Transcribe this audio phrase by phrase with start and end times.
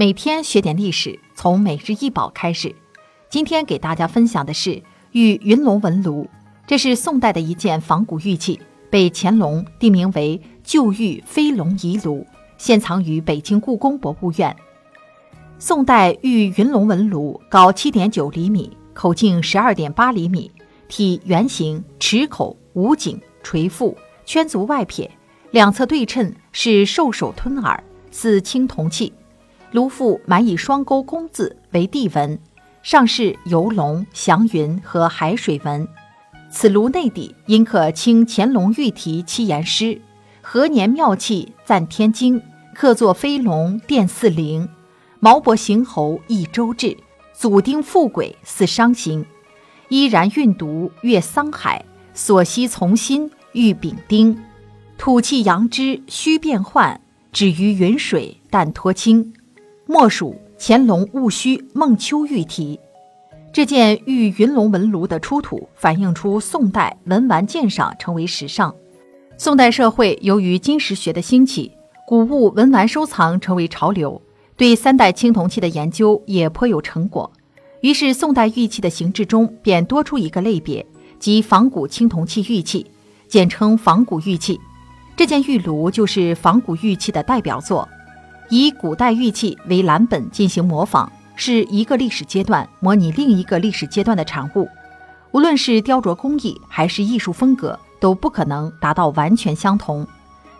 [0.00, 2.74] 每天学点历史，从每日一宝开始。
[3.28, 4.82] 今天给大家分享的是
[5.12, 6.26] 玉云龙纹炉，
[6.66, 8.58] 这是宋代的一件仿古玉器，
[8.88, 12.26] 被乾隆定名为旧玉飞龙仪炉，
[12.56, 14.56] 现藏于北京故宫博物院。
[15.58, 20.50] 宋代玉云龙纹炉高七点九厘米，口径十二点八厘米，
[20.88, 23.94] 体圆形，池口无颈，垂腹，
[24.24, 25.10] 圈足外撇，
[25.50, 29.12] 两侧对称，是兽首吞耳，似青铜器。
[29.72, 32.38] 炉腹满以双钩工字为地纹，
[32.82, 35.86] 上饰游龙、祥云和海水纹。
[36.50, 40.00] 此炉内底因可清乾隆御题七言诗
[40.42, 42.42] ：“何年妙气赞天经，
[42.74, 44.68] 客作飞龙殿四灵。
[45.20, 46.96] 毛伯行侯一周至，
[47.32, 49.24] 祖丁富贵似伤心。
[49.88, 51.84] 依然运毒越桑海，
[52.14, 54.36] 所惜从心遇丙丁。
[54.98, 57.00] 土气扬之须变幻，
[57.32, 59.32] 止于云水但脱清。”
[59.92, 62.78] 莫属乾隆戊戌孟秋玉题，
[63.52, 68.72] 这件玉云龙纹炉的出土，反映出宋代文玩鉴赏成为时尚。
[69.36, 71.72] 宋代社会由于金石学的兴起，
[72.06, 74.22] 古物文玩收藏成为潮流，
[74.56, 77.28] 对三代青铜器的研究也颇有成果。
[77.80, 80.86] 于是，宋代玉器的形制中便多出一个类别，
[81.18, 82.86] 即仿古青铜器玉器，
[83.26, 84.60] 简称仿古玉器。
[85.16, 87.88] 这件玉炉就是仿古玉器的代表作。
[88.50, 94.68] 以古代玉器为蓝本进行模仿，是一个历史阶段模拟另一个历史阶段的产物。
[95.30, 100.04] 无论是雕琢工艺还是艺术风格，都不可能达到完全相同。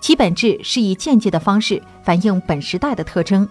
[0.00, 3.48] 其本质是以间接的方式反映本时代的特征，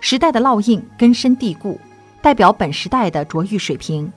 [0.00, 1.80] 时代的烙印根深蒂固，
[2.22, 4.10] 代表本时代的琢玉水平。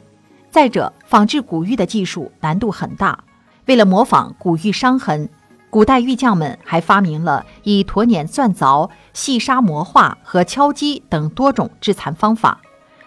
[0.52, 3.18] 再者，仿制古玉的技术难度很大，
[3.66, 5.28] 为了模仿古玉伤痕。
[5.74, 12.62] 古代玉匠们还发明了以驼碾钻凿、细砂磨画和敲击等多种制残方法。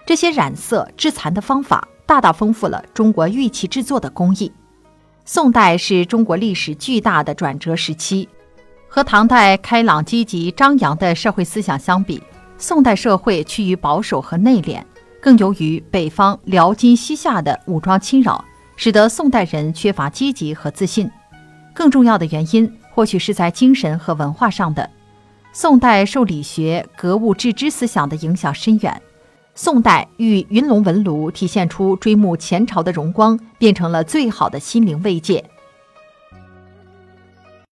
[0.05, 4.51] 这些染色制残的方法大大丰富了中国玉器制作的工艺。
[5.25, 8.29] 宋代是中国历史巨大的转折时期，
[8.89, 12.21] 和唐代开朗积极张扬的社会思想相比，
[12.59, 14.83] 宋代社会趋于保守和内敛。
[15.23, 18.45] 更由于北方辽金西夏的武装侵扰，
[18.75, 21.09] 使得宋代人缺乏积极和自信。
[21.77, 24.89] 更重要的原因，或许是在精神和文化上的。
[25.53, 29.03] 宋代受理学、格物致知思想的影响深远。
[29.55, 35.45] 宋代玉云龙纹炉体现出追慕前朝的荣光，变成了最好的心灵慰藉。